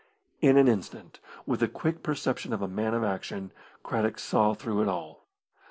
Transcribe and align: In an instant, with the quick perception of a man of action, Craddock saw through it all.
In 0.41 0.57
an 0.57 0.67
instant, 0.67 1.19
with 1.45 1.59
the 1.59 1.67
quick 1.67 2.01
perception 2.01 2.53
of 2.53 2.63
a 2.63 2.67
man 2.67 2.95
of 2.95 3.03
action, 3.03 3.51
Craddock 3.83 4.17
saw 4.17 4.55
through 4.55 4.81
it 4.81 4.87
all. 4.87 5.27